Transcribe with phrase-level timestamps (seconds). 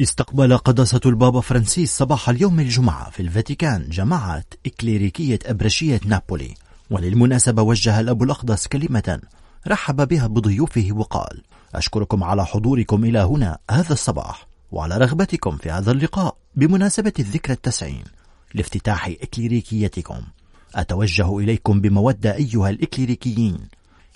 [0.00, 6.54] استقبل قداسة البابا فرانسيس صباح اليوم الجمعة في الفاتيكان جماعة إكليريكية أبرشية نابولي.
[6.90, 9.20] وللمناسبة وجه الأب الأقدس كلمة
[9.68, 11.42] رحب بها بضيوفه وقال
[11.74, 18.04] أشكركم على حضوركم إلى هنا هذا الصباح وعلى رغبتكم في هذا اللقاء بمناسبة الذكرى التسعين
[18.54, 20.22] لافتتاح إكليريكيتكم.
[20.74, 23.58] أتوجه إليكم بمودة أيها الإكليريكيين.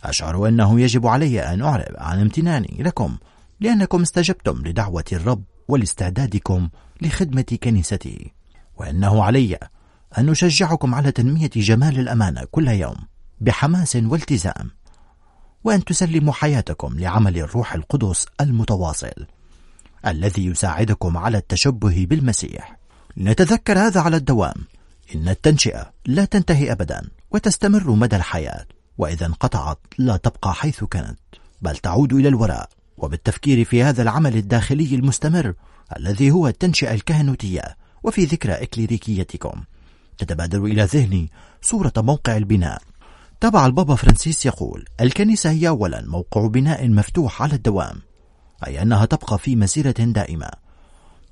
[0.04, 3.16] أشعر أنه يجب علي أن أعرب عن امتناني لكم
[3.60, 6.68] لأنكم استجبتم لدعوة الرب ولاستعدادكم
[7.02, 8.18] لخدمة كنيسته
[8.76, 9.58] وأنه علي
[10.18, 12.96] أن نشجعكم على تنمية جمال الأمانة كل يوم
[13.40, 14.70] بحماس والتزام
[15.64, 19.26] وأن تسلموا حياتكم لعمل الروح القدس المتواصل
[20.06, 22.78] الذي يساعدكم على التشبه بالمسيح.
[23.18, 24.54] نتذكر هذا على الدوام.
[25.14, 28.66] إن التنشئة لا تنتهي أبدا وتستمر مدى الحياة
[28.98, 31.18] وإذا انقطعت لا تبقى حيث كانت
[31.62, 32.68] بل تعود إلى الوراء.
[32.98, 35.54] وبالتفكير في هذا العمل الداخلي المستمر
[35.96, 39.62] الذي هو التنشئة الكهنوتية وفي ذكرى إكليريكيتكم.
[40.18, 41.30] تتبادر إلى ذهني
[41.62, 42.82] صورة موقع البناء.
[43.40, 48.02] تبع البابا فرانسيس يقول الكنيسة هي أولا موقع بناء مفتوح على الدوام
[48.66, 50.50] أي أنها تبقى في مسيرة دائمة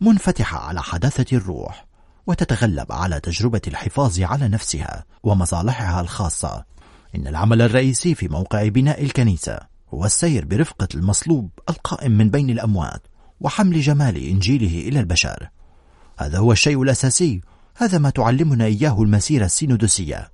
[0.00, 1.86] منفتحة على حداثة الروح
[2.26, 6.64] وتتغلب على تجربة الحفاظ على نفسها ومصالحها الخاصة.
[7.16, 13.02] إن العمل الرئيسي في موقع بناء الكنيسة هو السير برفقة المصلوب القائم من بين الأموات
[13.40, 15.48] وحمل جمال إنجيله إلى البشر.
[16.18, 17.40] هذا هو الشيء الأساسي.
[17.76, 20.30] هذا ما تعلمنا إياه المسيرة السينودسية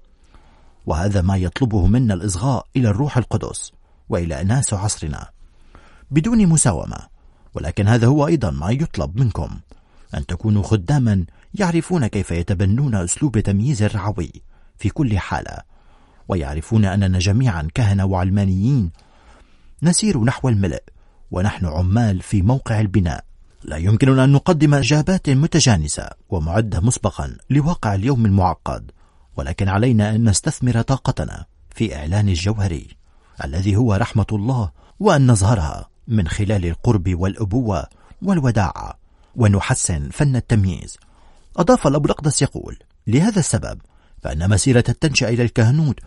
[0.86, 3.72] وهذا ما يطلبه منا الإصغاء إلى الروح القدس
[4.08, 5.28] وإلى أناس عصرنا.
[6.10, 6.98] بدون مساومة.
[7.54, 9.60] ولكن هذا هو أيضا ما يطلب منكم.
[10.14, 11.24] أن تكونوا خداما
[11.54, 14.32] يعرفون كيف يتبنون أسلوب تمييز الرعوي
[14.78, 15.58] في كل حالة.
[16.28, 18.90] ويعرفون أننا جميعا كهنة وعلمانيين
[19.82, 20.82] نسير نحو الملء
[21.30, 23.24] ونحن عمال في موقع البناء.
[23.64, 28.90] لا يمكننا أن نقدم إجابات متجانسة ومعدة مسبقا لواقع اليوم المعقد
[29.36, 32.86] ولكن علينا أن نستثمر طاقتنا في إعلان الجوهري
[33.44, 34.70] الذي هو رحمة الله
[35.00, 37.86] وأن نظهرها من خلال القرب والأبوة
[38.22, 38.98] والوداعة
[39.36, 40.96] ونحسن فن التمييز.
[41.56, 43.78] أضاف الأب الأقدس يقول لهذا السبب
[44.22, 46.00] فأن مسيرة التنشئة إلى الكهنوت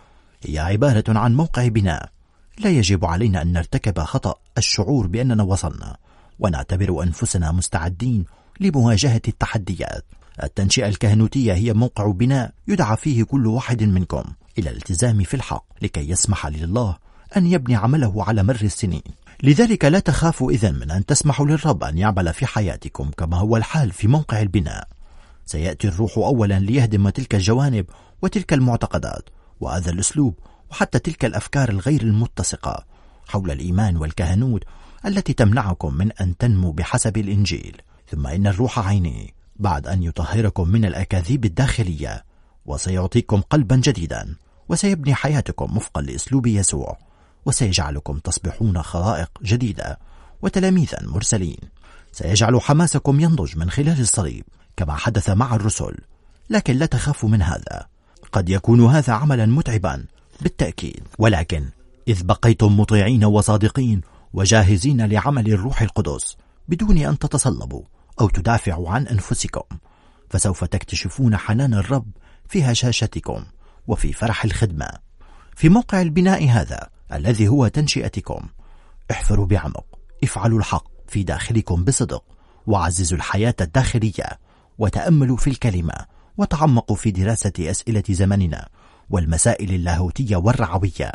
[0.43, 2.09] هي عبارة عن موقع بناء
[2.57, 5.97] لا يجب علينا أن نرتكب خطأ الشعور بأننا وصلنا
[6.39, 8.25] ونعتبر أنفسنا مستعدين
[8.59, 10.05] لمواجهة التحديات.
[10.43, 14.23] التنشئة الكهنوتية هي موقع بناء يدعى فيه كل واحد منكم
[14.59, 16.97] إلى الالتزام في الحق لكي يسمح لله
[17.37, 19.01] أن يبني عمله على مر السنين.
[19.43, 23.91] لذلك لا تخافوا إذن من أن تسمحوا للرب أن يعمل في حياتكم كما هو الحال
[23.91, 24.87] في موقع البناء.
[25.45, 27.85] سيأتي الروح أولا ليهدم تلك الجوانب
[28.21, 30.39] وتلك المعتقدات وهذا الأسلوب
[30.71, 32.85] وحتى تلك الأفكار الغير المتسقة
[33.27, 34.63] حول الإيمان والكهنوت
[35.05, 37.81] التي تمنعكم من أن تنمو بحسب الإنجيل.
[38.07, 42.23] ثم إن الروح عيني بعد أن يطهركم من الأكاذيب الداخلية
[42.65, 44.35] وسيعطيكم قلبا جديدا
[44.69, 46.97] وسيبني حياتكم وفقا لأسلوب يسوع
[47.45, 49.99] وسيجعلكم تصبحون خلائق جديدة
[50.41, 51.57] وتلاميذا مرسلين.
[52.11, 54.43] سيجعل حماسكم ينضج من خلال الصليب
[54.77, 55.97] كما حدث مع الرسل
[56.49, 57.87] لكن لا تخافوا من هذا.
[58.31, 60.05] قد يكون هذا عملا متعبا
[60.41, 61.03] بالتأكيد.
[61.19, 61.65] ولكن
[62.07, 64.01] إذ بقيتم مطيعين وصادقين
[64.33, 66.37] وجاهزين لعمل الروح القدس
[66.67, 67.83] بدون أن تتصلبوا
[68.21, 69.77] أو تدافعوا عن أنفسكم
[70.29, 72.11] فسوف تكتشفون حنان الرب
[72.49, 73.43] في هشاشتكم
[73.87, 74.89] وفي فرح الخدمة.
[75.55, 78.47] في موقع البناء هذا الذي هو تنشئتكم
[79.11, 79.85] احفروا بعمق
[80.23, 82.23] افعلوا الحق في داخلكم بصدق
[82.67, 84.39] وعززوا الحياة الداخلية
[84.77, 85.93] وتأملوا في الكلمة
[86.37, 88.69] وتعمقوا في دراسة أسئلة زمننا
[89.13, 91.11] والمسائل اللاهوتية والرعوية.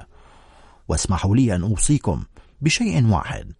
[0.88, 2.24] واسمحوا لي أن أوصيكم
[2.60, 3.52] بشيء واحد.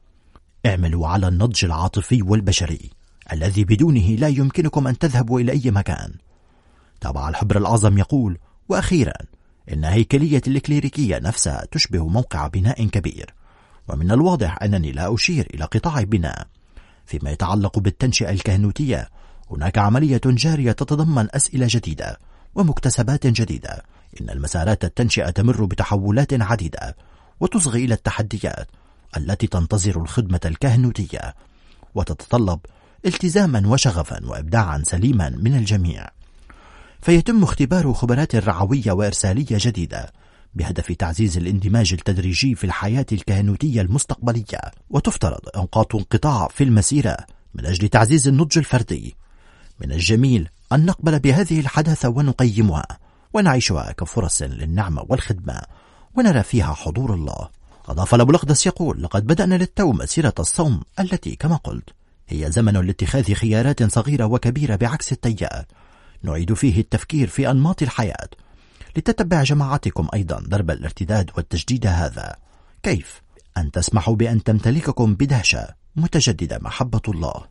[0.67, 2.91] اعملوا على النضج العاطفي والبشري
[3.33, 6.15] الذي بدونه لا يمكنكم أن تذهبوا إلى أي مكان.
[7.01, 8.39] تابع الحبر الأعظم يقول
[8.69, 9.13] وأخيرا
[9.73, 13.35] إن هيكلية الإكليريكية نفسها تشبه موقع بناء كبير.
[13.89, 16.47] ومن الواضح أنني لا أشير إلى قطاع بناء
[17.07, 19.09] فيما يتعلق بالتنشئة الكهنوتية
[19.51, 22.19] هناك عملية جارية تتضمن أسئلة جديدة
[22.55, 23.85] ومكتسبات جديدة.
[24.21, 26.97] إن المسارات التنشئة تمر بتحولات عديدة
[27.41, 28.71] وتصغي إلى التحديات
[29.17, 31.35] التي تنتظر الخدمة الكهنوتية
[31.95, 32.61] وتتطلب
[33.07, 36.09] التزاما وشغفا وإبداعا سليما من الجميع.
[37.03, 40.13] فيتم اختبار خبرات رعوية وإرسالية جديدة
[40.55, 44.61] بهدف تعزيز الاندماج التدريجي في الحياة الكهنوتية المستقبلية.
[44.91, 47.17] وتفترض أوقات انقطاع في المسيرة
[47.55, 49.17] من أجل تعزيز النضج الفردي.
[49.81, 53.08] من الجميل أن نقبل بهذه الحداثة ونقيمها.
[53.33, 55.63] ونعيشها كفرص للنعمة والخدمة
[56.15, 57.49] ونرى فيها حضور الله.
[57.89, 61.91] أضاف الأبو الأقدس يقول لقد بدأنا للتو مسيرة الصوم التي كما قلت
[62.29, 65.65] هي زمن لاتخاذ خيارات صغيرة وكبيرة بعكس التيار.
[66.23, 68.29] نعيد فيه التفكير في أنماط الحياة.
[68.97, 72.37] لتتبع جماعتكم أيضا درب الارتداد والتجديد هذا.
[72.83, 73.23] كيف؟
[73.57, 77.45] أن تسمحوا بأن تمتلككم بدهشة متجددة محبة الله.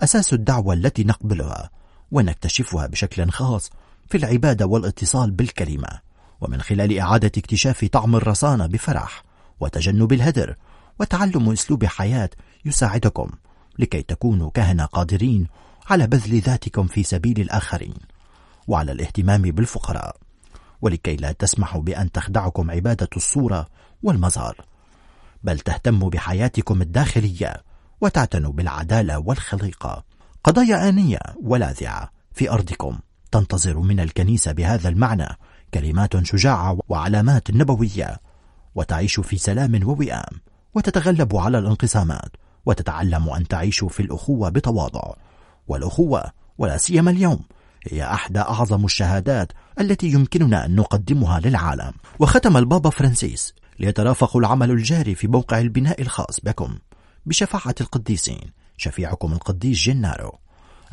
[0.00, 1.70] أساس الدعوة التي نقبلها
[2.10, 3.70] ونكتشفها بشكل خاص
[4.10, 5.88] في العبادة والاتصال بالكلمة
[6.40, 9.22] ومن خلال إعادة اكتشاف طعم الرصانة بفرح
[9.60, 10.56] وتجنب الهدر
[11.00, 12.30] وتعلم أسلوب حياة
[12.64, 13.30] يساعدكم
[13.78, 15.46] لكي تكونوا كهنة قادرين
[15.90, 17.94] على بذل ذاتكم في سبيل الآخرين
[18.68, 20.16] وعلى الاهتمام بالفقراء
[20.82, 23.66] ولكي لا تسمحوا بأن تخدعكم عبادة الصورة
[24.02, 24.56] والمظهر
[25.42, 27.62] بل تهتموا بحياتكم الداخلية
[28.00, 30.04] وتعتنوا بالعدالة والخليقة.
[30.44, 32.98] قضايا آنية ولاذعة في أرضكم.
[33.32, 35.28] تنتظر من الكنيسة بهذا المعنى
[35.74, 38.20] كلمات شجاعة وعلامات نبوية
[38.74, 40.40] وتعيش في سلام ووئام
[40.74, 42.36] وتتغلب على الانقسامات
[42.66, 45.14] وتتعلم أن تعيش في الأخوة بتواضع.
[45.68, 47.40] والأخوة ولا سيما اليوم
[47.86, 51.92] هي أحدى أعظم الشهادات التي يمكننا أن نقدمها للعالم.
[52.18, 56.78] وختم البابا فرانسيس ليترافق العمل الجاري في موقع البناء الخاص بكم
[57.26, 60.38] بشفاعة القديسين شفيعكم القديس جنارو.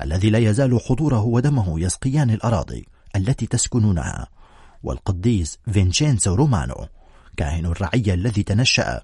[0.03, 2.85] الذي لا يزال حضوره ودمه يسقيان الأراضي
[3.15, 4.27] التي تسكنونها
[4.83, 6.88] والقديس فينشينسو رومانو
[7.38, 9.01] كاهن الرعية الذي تنشأ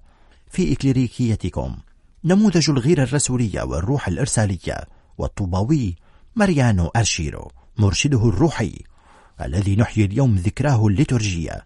[0.49, 1.77] في إكليريكيتكم.
[2.23, 4.87] نموذج الغيرة الرسولية والروح الإرسالية
[5.17, 5.95] والطوباوي
[6.35, 8.83] ماريانو أرشيرو مرشده الروحي
[9.41, 11.65] الذي نحيي اليوم ذكراه الليتورجية.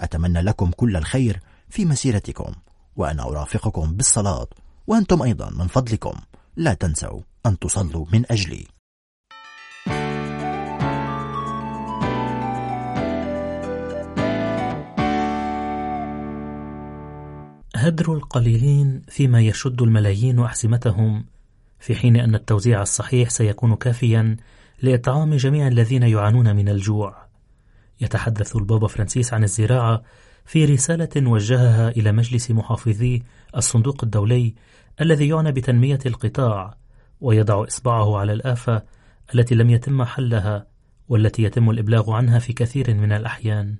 [0.00, 2.52] أتمنى لكم كل الخير في مسيرتكم
[2.96, 4.46] وأنا أرافقكم بالصلاة
[4.86, 6.14] وأنتم أيضا من فضلكم.
[6.56, 8.66] لا تنسوا أن تصلوا من أجلي.
[17.76, 21.24] هدر القليلين فيما يشد الملايين أحزمتهم
[21.80, 24.36] في حين أن التوزيع الصحيح سيكون كافيا
[24.82, 27.26] لإطعام جميع الذين يعانون من الجوع.
[28.00, 30.02] يتحدث البابا فرانسيس عن الزراعة
[30.44, 33.22] في رسالة وجهها إلى مجلس محافظي
[33.56, 34.54] الصندوق الدولي
[35.00, 36.81] الذي يعنى بتنمية القطاع
[37.22, 38.82] ويضع إصبعه على الآفة
[39.34, 40.66] التي لم يتم حلها
[41.08, 43.76] والتي يتم الإبلاغ عنها في كثير من الأحيان.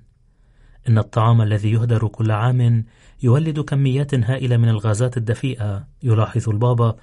[0.89, 2.85] إن الطعام الذي يهدر كل عام
[3.23, 6.95] يولد كميات هائلة من الغازات الدفيئة يلاحظ البابا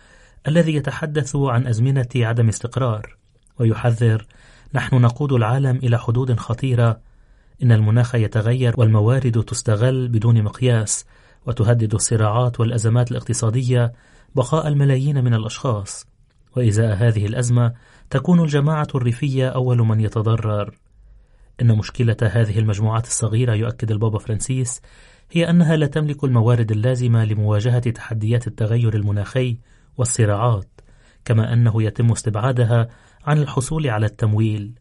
[0.49, 3.17] الذي يتحدث عن أزمنة عدم استقرار
[3.59, 4.27] ويحذر
[4.75, 7.01] نحن نقود العالم إلى حدود خطيرة.
[7.63, 11.05] إن المناخ يتغير والموارد تستغل بدون مقياس
[11.47, 13.93] وتهدد الصراعات والأزمات الاقتصادية
[14.35, 16.10] بقاء الملايين من الأشخاص.
[16.57, 17.73] وإزاء هذه الأزمة
[18.11, 20.75] تكون الجماعة الريفية أول من يتضرر.
[21.63, 24.81] إن مشكلة هذه المجموعات الصغيرة يؤكد البابا فرانسيس
[25.33, 29.59] هي أنها لا تملك الموارد اللازمة لمواجهة تحديات التغير المناخي
[29.97, 30.81] والصراعات
[31.25, 32.89] كما أنه يتم استبعادها
[33.27, 34.73] عن الحصول على التمويل.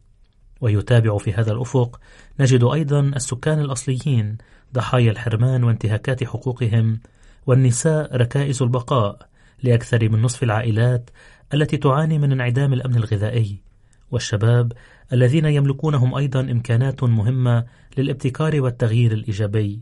[0.60, 2.00] ويتابع في هذا الأفق
[2.40, 4.38] نجد أيضا السكان الأصليين
[4.74, 7.00] ضحايا الحرمان وانتهاكات حقوقهم
[7.46, 9.28] والنساء ركائز البقاء
[9.62, 11.10] لأكثر من نصف العائلات
[11.54, 13.62] التي تعاني من انعدام الأمن الغذائي
[14.10, 14.72] والشباب
[15.12, 17.64] الذين يملكونهم أيضا إمكانات مهمة
[17.98, 19.80] للابتكار والتغيير الإيجابي.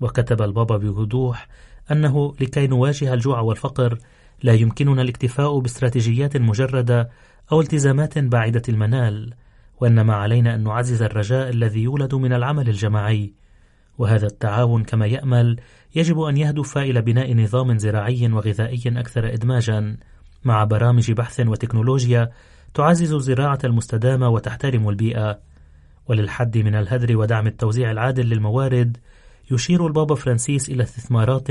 [0.00, 1.48] وكتب البابا بوضوح
[1.90, 3.98] أنه لكي نواجه الجوع والفقر
[4.42, 7.10] لا يمكننا الاكتفاء باستراتيجيات مجردة
[7.52, 9.34] أو التزامات بعيدة المنال
[9.80, 13.34] وإنما علينا أن نعزز الرجاء الذي يولد من العمل الجماعي.
[13.98, 15.60] وهذا التعاون كما يأمل
[15.94, 19.96] يجب أن يهدف إلى بناء نظام زراعي وغذائي أكثر إدماجا.
[20.44, 22.30] مع برامج بحث وتكنولوجيا
[22.74, 25.38] تعزز الزراعة المستدامة وتحترم البيئة.
[26.08, 28.96] وللحد من الهدر ودعم التوزيع العادل للموارد
[29.50, 31.48] يشير البابا فرانسيس إلى استثمارات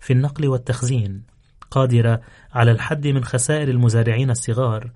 [0.00, 1.22] في النقل والتخزين
[1.70, 2.20] قادرة
[2.52, 4.90] على الحد من خسائر المزارعين الصغار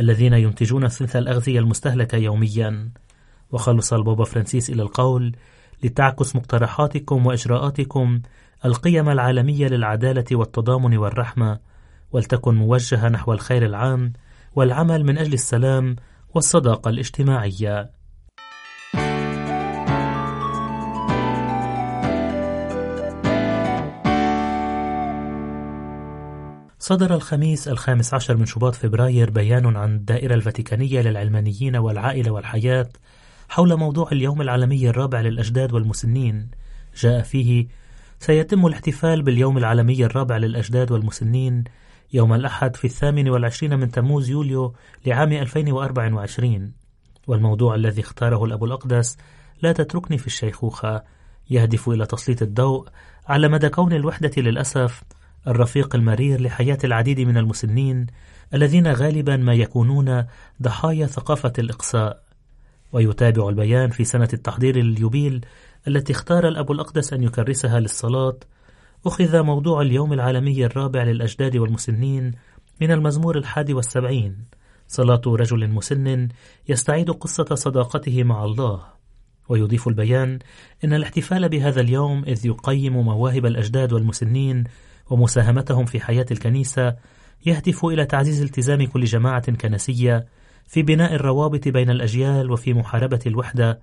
[0.00, 2.88] الذين ينتجون ثلث الأغذية المستهلكة يوميا.
[3.52, 5.36] وخلص البابا فرانسيس إلى القول
[5.82, 8.20] لتعكس مقترحاتكم وإجراءاتكم
[8.64, 11.58] القيم العالمية للعدالة والتضامن والرحمة
[12.12, 14.12] ولتكن موجهة نحو الخير العام
[14.54, 15.96] والعمل من أجل السلام
[16.34, 17.90] والصداقة الاجتماعية.
[26.78, 32.88] صدر الخميس الخامس عشر من شباط فبراير بيان عن الدائرة الفاتيكانية للعلمانيين والعائلة والحياة
[33.48, 36.50] حول موضوع اليوم العالمي الرابع للأجداد والمسنين.
[36.96, 37.66] جاء فيه
[38.20, 41.64] سيتم الاحتفال باليوم العالمي الرابع للأجداد والمسنين
[42.12, 44.74] يوم الأحد في الثامن والعشرين من تموز يوليو
[45.06, 46.72] لعام 2024
[47.26, 49.16] والموضوع الذي اختاره الأب الأقدس
[49.62, 51.02] لا تتركني في الشيخوخة
[51.50, 52.88] يهدف إلى تسليط الضوء
[53.26, 55.02] على مدى كون الوحدة للأسف
[55.46, 58.06] الرفيق المرير لحياة العديد من المسنين
[58.54, 60.24] الذين غالبا ما يكونون
[60.62, 62.26] ضحايا ثقافة الإقصاء.
[62.92, 65.44] ويتابع البيان في سنة التحضير لليوبيل
[65.88, 68.36] التي اختار الأب الأقدس أن يكرسها للصلاة
[69.06, 72.32] أخذ موضوع اليوم العالمي الرابع للأجداد والمسنين
[72.80, 74.44] من المزمور الحادي والسبعين.
[74.88, 76.28] صلاة رجل مسن
[76.68, 78.82] يستعيد قصة صداقته مع الله.
[79.48, 80.38] ويضيف البيان
[80.84, 84.64] إن الاحتفال بهذا اليوم إذ يقيم مواهب الأجداد والمسنين
[85.10, 86.96] ومساهمتهم في حياة الكنيسة
[87.46, 90.26] يهدف إلى تعزيز التزام كل جماعة كنسية
[90.66, 93.80] في بناء الروابط بين الأجيال وفي محاربة الوحدة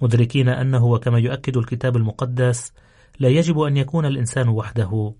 [0.00, 2.72] مدركين أنه وكما يؤكد الكتاب المقدس
[3.20, 5.14] لا يجب أن يكون الإنسان وحده.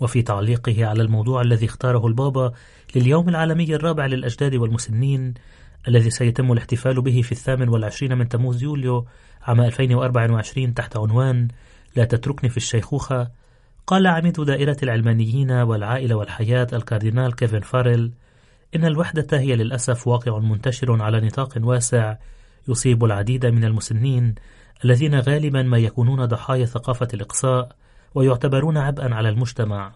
[0.00, 2.52] وفي تعليقه على الموضوع الذي اختاره البابا
[2.96, 5.34] لليوم العالمي الرابع للأجداد والمسنين
[5.88, 9.06] الذي سيتم الاحتفال به في الثامن والعشرين من تموز يوليو
[9.42, 11.48] عام 2024 تحت عنوان
[11.96, 13.30] لا تتركني في الشيخوخة
[13.86, 18.12] قال عميد دائرة العلمانيين والعائلة والحياة الكاردينال كيفن فارل
[18.76, 22.16] إن الوحدة هي للأسف واقع منتشر على نطاق واسع
[22.68, 24.34] يصيب العديد من المسنين
[24.84, 27.76] الذين غالبا ما يكونون ضحايا ثقافة الإقصاء
[28.14, 29.92] ويعتبرون عبئا على المجتمع.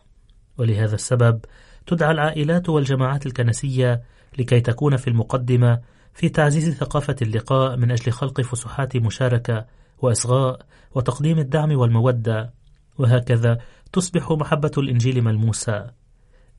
[0.59, 1.41] ولهذا السبب
[1.87, 4.03] تدعى العائلات والجماعات الكنسية
[4.39, 5.81] لكي تكون في المقدمة
[6.15, 9.67] في تعزيز ثقافة اللقاء من أجل خلق فسحات مشاركة
[9.99, 10.61] وإصغاء
[10.95, 12.53] وتقديم الدعم والمودة.
[12.99, 13.59] وهكذا
[13.93, 15.91] تصبح محبة الإنجيل ملموسة.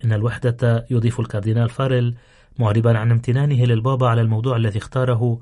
[0.05, 2.15] إن الوحدة يضيف الكاردينال فارل
[2.60, 5.39] معربا عن امتنانه للبابا على الموضوع الذي اختاره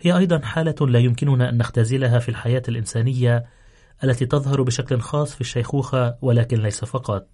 [0.00, 3.44] هي أيضا حالة لا يمكننا أن نختزلها في الحياة الإنسانية
[4.04, 7.26] التي تظهر بشكل خاص في الشيخوخة ولكن ليس فقط.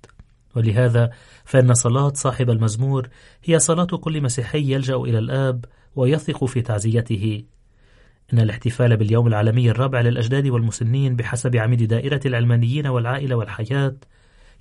[0.57, 1.11] ولهذا
[1.45, 3.09] فإن صلاة صاحب المزمور
[3.45, 5.65] هي صلاة كل مسيحي يلجأ إلى الآب
[5.97, 7.45] ويثق في تعزيته.
[8.33, 13.95] إن الاحتفال باليوم العالمي الرابع للأجداد والمسنين بحسب عميد دائرة العلمانيين والعائلة والحياة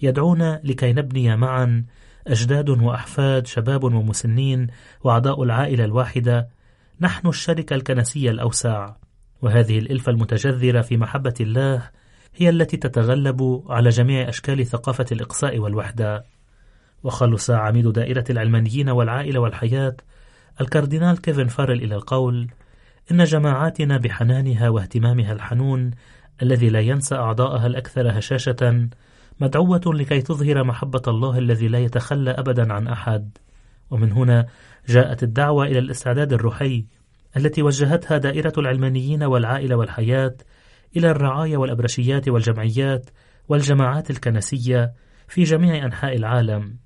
[0.02, 1.86] يدعونا لكي نبني معا
[2.28, 4.68] أجداد وأحفاد شباب ومسنين
[5.04, 6.50] وأعضاء العائلة الواحدة
[7.02, 8.96] نحن الشركة الكنسية الأوسع
[9.42, 11.90] وهذه الإلفة المتجذرة في محبة الله
[12.36, 16.26] هي التي تتغلب على جميع أشكال ثقافة الإقصاء والوحدة.
[17.04, 19.98] وخلص عميد دائرة العلمانيين والعائلة والحياة
[20.62, 22.48] الكاردينال كيفن فارل إلى القول
[23.12, 25.92] إن جماعاتنا بحنانها واهتمامها الحنون
[26.42, 28.90] الذي لا ينسى أعضاءها الأكثر هشاشة
[29.40, 33.38] مدعوة لكي تظهر محبة الله الذي لا يتخلى أبدا عن أحد.
[33.92, 34.48] ومن هنا
[34.88, 36.86] جاءت الدعوة إلى الاستعداد الروحي
[37.38, 40.36] التي وجهتها دائرة العلمانيين والعائلة والحياة
[40.98, 43.10] إلى الرعاية والأبرشيات والجمعيات
[43.50, 44.94] والجماعات الكنسية
[45.28, 46.78] في جميع أنحاء العالم.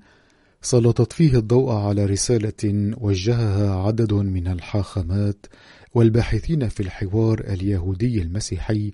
[0.63, 5.47] سلطت فيه الضوء على رسالة وجهها عدد من الحاخامات
[5.95, 8.93] والباحثين في الحوار اليهودي المسيحي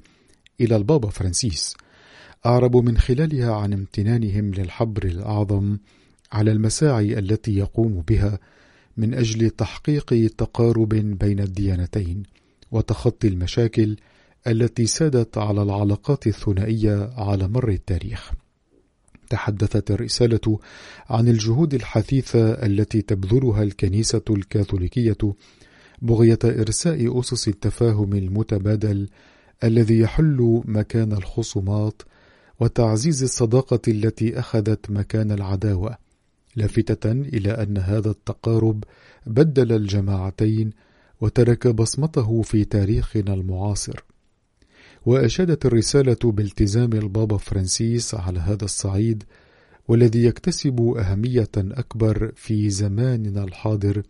[0.60, 1.74] إلى البابا فرانسيس
[2.46, 5.78] أعربوا من خلالها عن امتنانهم للحبر الأعظم
[6.32, 8.38] على المساعي التي يقوم بها
[8.96, 12.22] من أجل تحقيق تقارب بين الديانتين
[12.70, 13.96] وتخطي المشاكل
[14.46, 18.32] التي سادت على العلاقات الثنائية على مر التاريخ.
[19.30, 20.58] تحدثت الرسالة
[21.10, 25.34] عن الجهود الحثيثة التي تبذلها الكنيسة الكاثوليكية
[26.02, 29.08] بغية إرساء أسس التفاهم المتبادل
[29.64, 32.02] الذي يحل مكان الخصومات
[32.60, 35.96] وتعزيز الصداقة التي أخذت مكان العداوة،
[36.56, 38.84] لافتة إلى أن هذا التقارب
[39.26, 40.70] بدل الجماعتين
[41.20, 44.04] وترك بصمته في تاريخنا المعاصر.
[45.06, 49.24] وأشادت الرسالة بالتزام البابا فرانسيس على هذا الصعيد
[49.88, 54.02] والذي يكتسب أهمية أكبر في زماننا الحاضر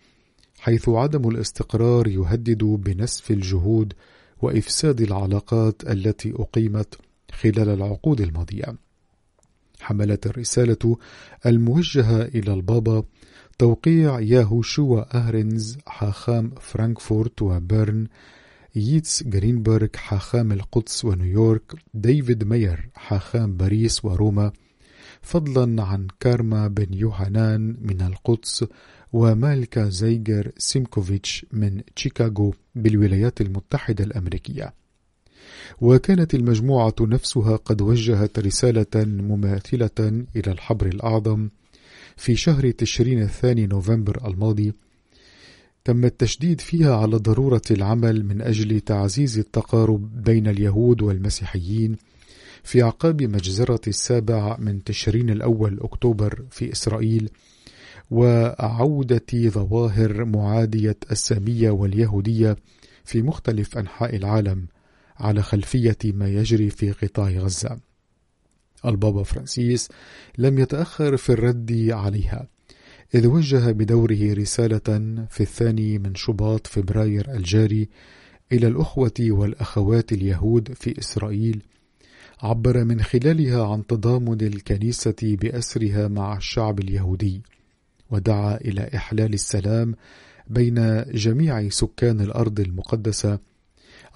[0.58, 3.92] حيث عدم الاستقرار يهدد بنسف الجهود
[4.42, 6.98] وإفساد العلاقات التي أقيمت
[7.32, 8.76] خلال العقود الماضية.
[9.80, 10.96] حملت الرسالة
[11.46, 13.04] الموجهة إلى البابا
[13.58, 18.06] توقيع ياهوشوا أهرنز حاخام فرانكفورت وبيرن
[18.76, 24.52] ييتس جرينبرغ حاخام القدس ونيويورك ديفيد ماير حاخام باريس وروما
[25.22, 28.64] فضلا عن كارما بن يوهانان من القدس
[29.12, 34.74] ومالكا زيجر سيمكوفيتش من شيكاغو بالولايات المتحدة الأمريكية.
[35.80, 41.48] وكانت المجموعة نفسها قد وجهت رسالة مماثلة إلى الحبر الأعظم
[42.16, 44.72] في شهر تشرين الثاني نوفمبر الماضي
[45.84, 51.96] تم التشديد فيها على ضرورة العمل من أجل تعزيز التقارب بين اليهود والمسيحيين
[52.62, 57.30] في أعقاب مجزرة السابع من تشرين الأول أكتوبر في إسرائيل
[58.10, 62.56] وعودة ظواهر معادية السامية واليهودية
[63.04, 64.66] في مختلف أنحاء العالم
[65.16, 67.78] على خلفية ما يجري في قطاع غزة.
[68.84, 69.88] البابا فرانسيس
[70.38, 72.48] لم يتأخر في الرد عليها،
[73.14, 77.88] إذ وجه بدوره رسالة في الثاني من شباط فبراير الجاري
[78.52, 81.62] إلى الأخوة والأخوات اليهود في إسرائيل
[82.42, 87.42] عبر من خلالها عن تضامن الكنيسة بأسرها مع الشعب اليهودي
[88.10, 89.94] ودعا إلى إحلال السلام
[90.50, 93.38] بين جميع سكان الأرض المقدسة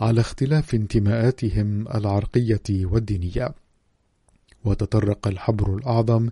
[0.00, 3.55] على اختلاف انتماءاتهم العرقية والدينية.
[4.67, 6.29] وتطرق الحبر الأعظم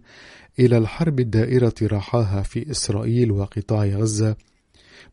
[0.59, 4.37] إلى الحرب الدائرة راحاها في إسرائيل وقطاع غزة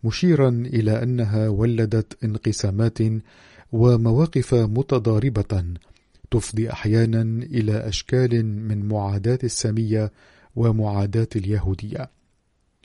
[0.04, 2.98] مشيرا إلى أنها ولدت انقسامات
[3.72, 5.64] ومواقف متضاربة
[6.32, 10.12] تفضي أحيانا إلى أشكال من معاداة السامية
[10.56, 12.10] ومعاداة اليهودية.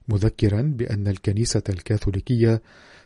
[0.09, 2.62] مذكرا بأن الكنيسة الكاثوليكية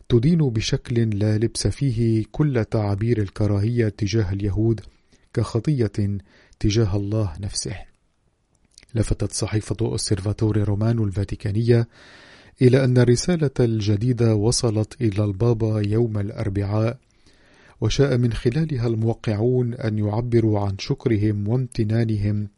[0.08, 4.80] تدين بشكل لا لبس فيه كل تعابير الكراهية تجاه اليهود
[5.34, 6.18] كخطية
[6.60, 7.76] تجاه الله نفسه.
[8.94, 11.88] لفتت صحيفة أوسيرفاتوري رومانو الفاتيكانية
[12.62, 16.98] إلى أن الرسالة الجديدة وصلت إلى البابا يوم الأربعاء
[17.80, 22.48] وشاء من خلالها الموقعون أن يعبروا عن شكرهم وامتنانهم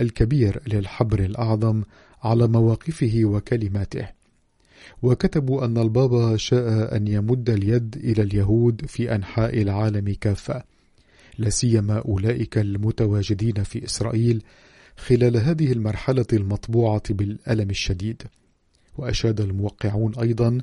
[0.00, 1.82] الكبير للحبر الأعظم
[2.22, 4.08] على مواقفه وكلماته.
[5.02, 10.75] وكتبوا أن البابا شاء أن يمد اليد إلى اليهود في أنحاء العالم كافة.
[11.38, 14.42] لا سيما أولئك المتواجدين في إسرائيل
[14.96, 18.22] خلال هذه المرحلة المطبوعة بالألم الشديد
[18.98, 20.58] وأشاد الموقعون أيضا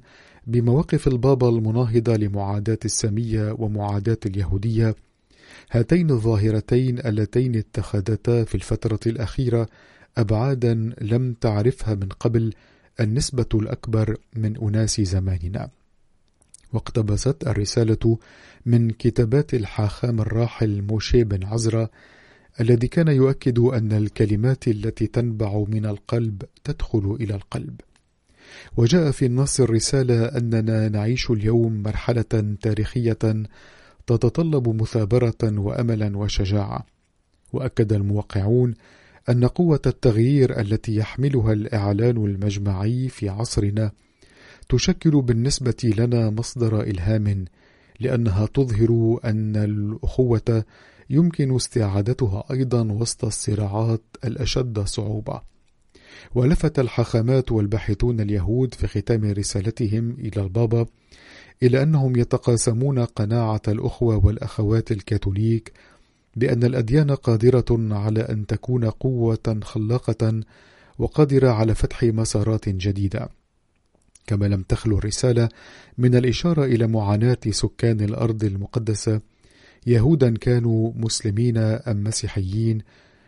[0.48, 4.96] بمواقف البابا المناهضة لمعاداة السامية ومعاداة اليهودية
[5.72, 9.68] هاتين الظاهرتين اللتين اتخذتا في الفترة الأخيرة
[10.18, 12.54] أبعادا لم تعرفها من قبل
[13.00, 15.70] النسبة الأكبر من أناس زماننا.
[16.74, 18.18] واقتبست الرسالة
[18.66, 21.90] من كتابات الحاخام الراحل موشي بن عزرا
[22.62, 27.82] الذي كان يؤكد أن الكلمات التي تنبع من القلب تدخل إلى القلب.
[28.78, 33.18] وجاء في النص الرسالة أننا نعيش اليوم مرحلة تاريخية
[34.08, 36.86] تتطلب مثابرة وأملا وشجاعة.
[37.54, 38.74] وأكد الموقعون
[39.30, 43.92] أن قوة التغيير التي يحملها الإعلان المجمعي في عصرنا
[44.69, 47.45] تشكل بالنسبة لنا مصدر إلهام
[47.99, 50.63] لأنها تظهر أن الأخوة
[51.10, 55.41] يمكن استعادتها أيضا وسط الصراعات الأشد صعوبة.
[56.36, 60.86] ولفت الحاخامات والباحثون اليهود في ختام رسالتهم إلى البابا
[61.63, 65.73] إلى أنهم يتقاسمون قناعة الأخوة والأخوات الكاثوليك
[66.36, 70.41] بأن الأديان قادرة على أن تكون قوة خلاقة
[70.99, 73.30] وقادرة على فتح مسارات جديدة.
[74.28, 75.50] كما لم تخلو الرسالة
[75.98, 79.22] من الإشارة إلى معاناة سكان الأرض المقدسة
[79.88, 82.82] يهودا كانوا مسلمين أم مسيحيين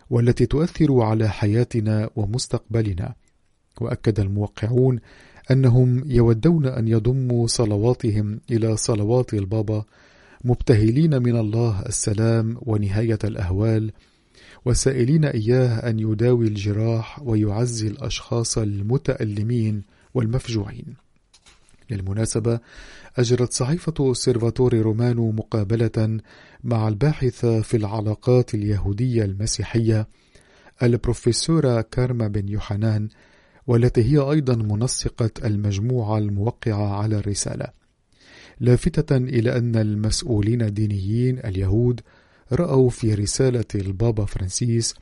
[0.10, 3.16] والتي تؤثر على حياتنا ومستقبلنا.
[3.82, 5.00] وأكد الموقعون
[5.52, 9.86] أنهم يودون أن يضموا صلواتهم إلى صلوات البابا
[10.44, 13.92] مبتهلين من الله السلام ونهاية الأهوال
[14.66, 19.84] وسائلين إياه أن يداوي الجراح ويعزي الأشخاص المتألمين
[20.16, 20.96] والمفجوعين.
[21.90, 22.60] للمناسبة
[23.18, 26.20] أجرت صحيفة سيرفاتوري رومانو مقابلة
[26.64, 30.08] مع الباحث في العلاقات اليهودية المسيحية
[30.84, 33.10] البروفيسورة كارما بن يوحنان
[33.68, 37.68] والتي هي أيضا منسقة المجموعة الموقعة على الرسالة.
[38.60, 42.02] لافتة إلى أن المسؤولين الدينيين اليهود
[42.52, 44.96] رأوا في رسالة البابا فرانسيس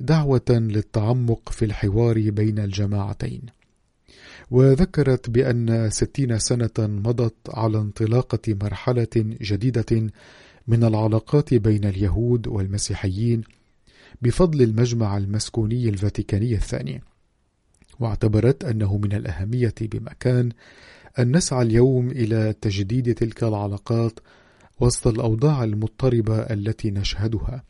[0.00, 3.59] دعوة للتعمق في الحوار بين الجماعتين.
[4.50, 10.10] وذكرت بأن ستين سنة مضت على انطلاقة مرحلة جديدة
[10.68, 13.42] من العلاقات بين اليهود والمسيحيين
[14.22, 17.02] بفضل المجمع المسكوني الفاتيكاني الثاني
[18.00, 20.52] واعتبرت أنه من الأهمية بمكان
[21.18, 24.20] أن نسعى اليوم إلى تجديد تلك العلاقات
[24.80, 27.62] وسط الأوضاع المضطربة التي نشهدها.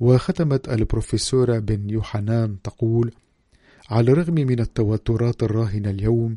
[0.00, 3.12] وختمت البروفيسورة بن يوحنان تقول
[3.90, 6.36] على الرغم من التوترات الراهنة اليوم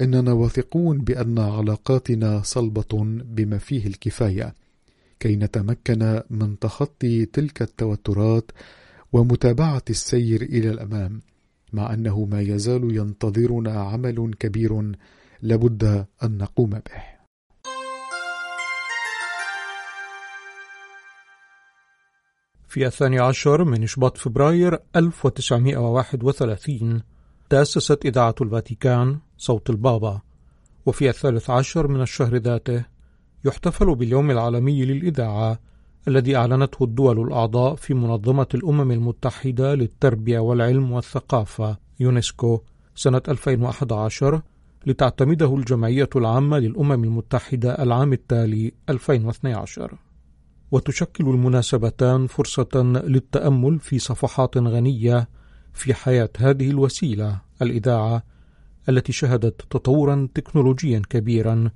[0.00, 4.54] إننا واثقون بأن علاقاتنا صلبة بما فيه الكفاية
[5.20, 8.50] كي نتمكن من تخطي تلك التوترات
[9.12, 11.20] ومتابعة السير إلى الأمام
[11.72, 14.92] مع أنه ما يزال ينتظرنا عمل كبير
[15.42, 17.19] لابد أن نقوم به.
[22.70, 27.02] في الثاني عشر من شباط فبراير 1931
[27.48, 30.20] تأسست إذاعة الفاتيكان صوت البابا.
[30.86, 32.84] وفي الثالث عشر من الشهر ذاته
[33.44, 35.58] يحتفل باليوم العالمي للإذاعة
[36.08, 42.60] الذي أعلنته الدول الأعضاء في منظمة الأمم المتحدة للتربية والعلم والثقافة يونسكو
[42.94, 44.42] سنة 2011
[44.86, 49.98] لتعتمده الجمعية العامة للأمم المتحدة العام التالي 2012
[50.72, 55.28] وتشكل المناسبتان فرصة للتأمل في صفحات غنية
[55.72, 58.22] في حياة هذه الوسيلة الإذاعة
[58.88, 61.70] التي شهدت تطورا تكنولوجيا كبيرا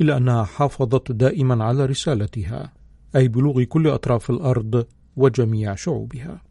[0.00, 2.72] إلا أنها حافظت دائما على رسالتها
[3.16, 6.42] أي بلوغ كل أطراف الأرض وجميع شعوبها.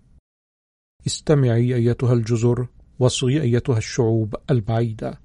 [1.07, 2.67] استمعي أيتها الجزر
[2.99, 5.19] واصغي أيتها الشعوب البعيدة.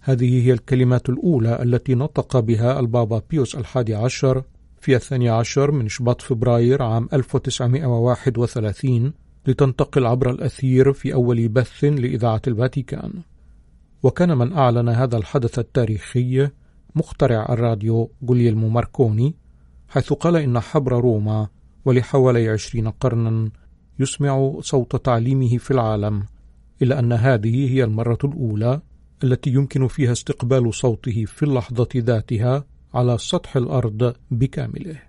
[0.00, 4.42] هذه هي الكلمات الأولى التي نطق بها البابا بيوس الحادي عشر
[4.86, 9.12] في الثاني عشر من شباط فبراير عام 1931
[9.46, 13.12] لتنتقل عبر الأثير في أول بث لإذاعة الفاتيكان.
[14.02, 16.48] وكان من أعلن هذا الحدث التاريخي
[16.94, 19.34] مخترع الراديو جوليلمو ماركوني
[19.88, 21.48] حيث قال إن حبر روما
[21.84, 23.50] ولحوالي عشرين قرنا
[23.98, 26.22] يسمع صوت تعليمه في العالم
[26.82, 28.80] إلا أن هذه هي المرة الأولى
[29.24, 35.02] التي يمكن فيها استقبال صوته في اللحظة ذاتها على سطح الأرض بكامله.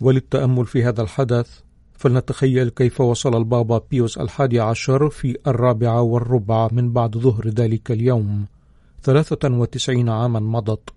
[0.00, 1.60] وللتأمل في هذا الحدث
[1.92, 8.46] فلنتخيل كيف وصل البابا بيوس الحادي عشر في الرابعة والربع من بعد ظهر ذلك اليوم.
[9.02, 10.90] ثلاثة وتسعين عاما مضت.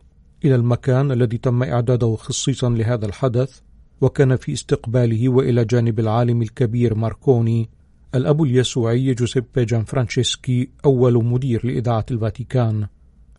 [0.46, 3.60] إلى المكان الذي تم إعداده خصيصا لهذا الحدث
[4.02, 7.70] وكان في استقباله وإلى جانب العالم الكبير ماركوني
[8.16, 12.88] الأب اليسوعي جوزيبي جان فرانشيسكي أول مدير لإذاعة الفاتيكان.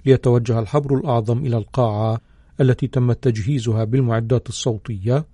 [0.06, 2.20] ليتوجه الحبر الأعظم إلى القاعة
[2.60, 5.26] التي تم تجهيزها بالمعدات الصوتية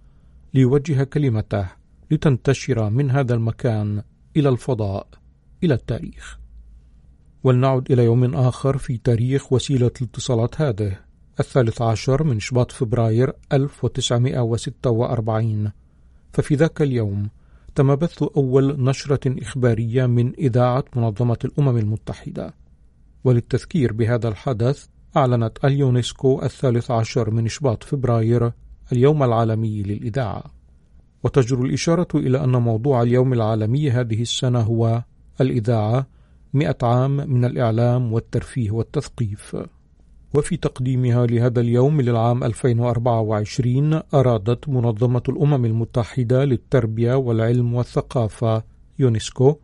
[0.55, 1.67] ليوجه كلمته
[2.11, 4.03] لتنتشر من هذا المكان
[4.37, 5.07] إلى الفضاء
[5.63, 6.39] إلى التاريخ.
[7.45, 10.99] ولنعد إلى يوم آخر في تاريخ وسيلة الاتصالات هذه
[11.41, 15.73] الثالث عشر من شباط فبراير 1946
[16.33, 17.29] ففي ذاك اليوم
[17.75, 22.55] تم بث أول نشرة إخبارية من إذاعة منظمة الأمم المتحدة.
[23.25, 28.53] وللتذكير بهذا الحدث أعلنت اليونسكو الثالث عشر من شباط فبراير
[28.92, 30.44] اليوم العالمي للإذاعة.
[31.24, 35.03] وتجر الإشارة إلى أن موضوع اليوم العالمي هذه السنة هو
[35.40, 36.07] الإذاعة
[36.55, 39.57] مئة عام من الإعلام والترفيه والتثقيف.
[40.35, 48.62] وفي تقديمها لهذا اليوم للعام 2024 أرادت منظمة الأمم المتحدة للتربية والعلم والثقافة
[48.98, 49.57] يونسكو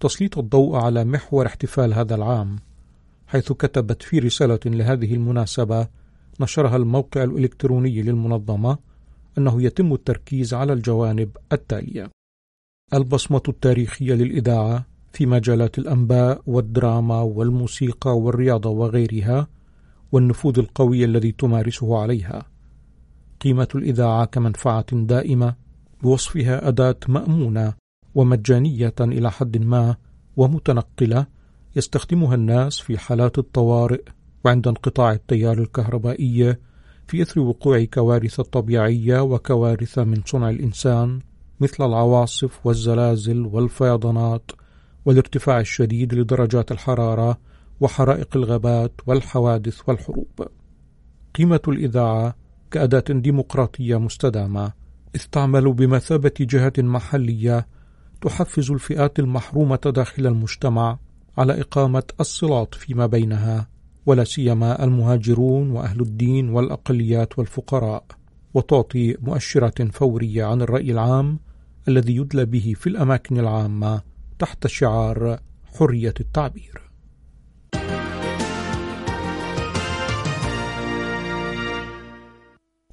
[0.00, 2.65] تسليط الضوء على محور احتفال هذا العام.
[3.26, 5.88] حيث كتبت في رسالة لهذه المناسبة
[6.40, 8.78] نشرها الموقع الإلكتروني للمنظمة
[9.38, 12.10] أنه يتم التركيز على الجوانب التالية:
[12.94, 19.48] البصمة التاريخية للإذاعة في مجالات الأنباء والدراما والموسيقى والرياضة وغيرها،
[20.12, 22.46] والنفوذ القوي الذي تمارسه عليها.
[23.40, 25.54] قيمة الإذاعة كمنفعة دائمة
[26.02, 27.74] بوصفها أداة مأمونة
[28.14, 29.96] ومجانية إلى حد ما
[30.36, 31.26] ومتنقلة
[31.76, 34.02] يستخدمها الناس في حالات الطوارئ
[34.44, 36.56] وعند انقطاع التيار الكهربائي
[37.08, 41.20] في إثر وقوع كوارث طبيعية وكوارث من صنع الإنسان
[41.60, 44.50] مثل العواصف والزلازل والفيضانات
[45.04, 47.38] والارتفاع الشديد لدرجات الحرارة
[47.80, 50.48] وحرائق الغابات والحوادث والحروب.
[51.34, 52.36] قيمة الإذاعة
[52.70, 54.72] كأداة ديمقراطية مستدامة
[55.14, 57.66] إذ تعمل بمثابة جهة محلية
[58.20, 60.98] تحفز الفئات المحرومة داخل المجتمع
[61.38, 63.68] على إقامة الصلات فيما بينها
[64.06, 68.04] ولا سيما المهاجرون وأهل الدين والأقليات والفقراء
[68.54, 71.38] وتعطي مؤشرات فورية عن الرأي العام
[71.88, 74.02] الذي يدلى به في الأماكن العامة
[74.38, 75.38] تحت شعار
[75.78, 76.82] حرية التعبير.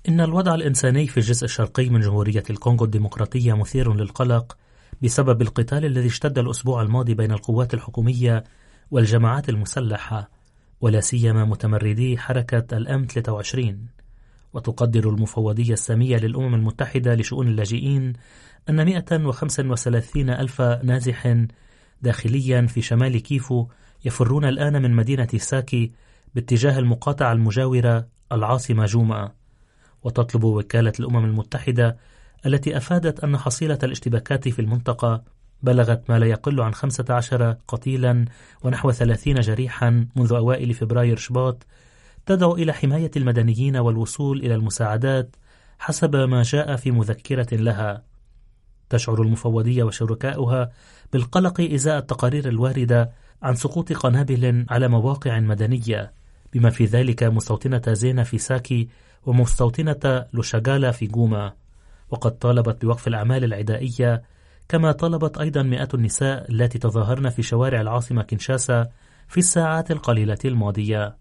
[0.10, 4.58] إن الوضع الإنساني في الجزء الشرقي من جمهورية الكونغو الديمقراطية مثير للقلق
[5.03, 8.43] بسبب القتال الذي اشتد الأسبوع الماضي بين القوات الحكومية
[8.91, 10.29] والجماعات المسلحة
[10.81, 13.87] ولا سيما متمردي حركة الأم 23
[14.53, 18.13] وتقدر المفوضية السامية للأمم المتحدة لشؤون اللاجئين
[18.69, 21.45] أن 135 ألف نازح
[22.01, 23.67] داخليا في شمال كيفو
[24.05, 25.91] يفرون الآن من مدينة ساكي
[26.35, 29.31] باتجاه المقاطعة المجاورة العاصمة جوما.
[30.03, 31.97] وتطلب وكالة الأمم المتحدة
[32.45, 35.23] التي أفادت أن حصيلة الاشتباكات في المنطقة
[35.63, 38.25] بلغت ما لا يقل عن 15 قتيلا
[38.63, 41.65] ونحو 30 جريحا منذ أوائل فبراير شباط
[42.25, 45.36] تدعو إلى حماية المدنيين والوصول إلى المساعدات
[45.79, 48.03] حسب ما جاء في مذكرة لها.
[48.89, 50.71] تشعر المفوضية وشركاؤها
[51.13, 56.13] بالقلق إزاء التقارير الواردة عن سقوط قنابل على مواقع مدنية
[56.53, 58.88] بما في ذلك مستوطنة زينة في ساكي
[59.25, 61.53] ومستوطنة لوشاغالا في جوما.
[62.13, 64.21] وقد طالبت بوقف الأعمال العدائية
[64.69, 68.88] كما طلبت أيضا مئات النساء التي تظاهرن في شوارع العاصمة كينشاسا
[69.28, 71.17] في الساعات القليلة الماضية.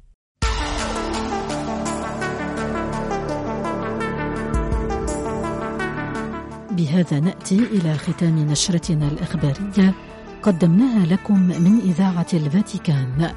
[6.70, 9.94] بهذا نأتي إلى ختام نشرتنا الإخبارية.
[10.42, 13.34] قدمناها لكم من إذاعة الفاتيكان.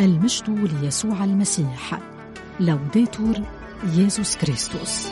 [0.00, 1.98] المجد ليسوع المسيح.
[2.60, 3.34] لوديتور
[3.96, 5.08] ييسوس كريستوس